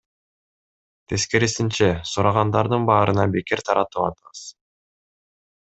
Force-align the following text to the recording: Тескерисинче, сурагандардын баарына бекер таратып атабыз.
Тескерисинче, 1.11 1.89
сурагандардын 2.13 2.89
баарына 2.91 3.29
бекер 3.37 3.63
таратып 3.71 4.05
атабыз. 4.11 4.45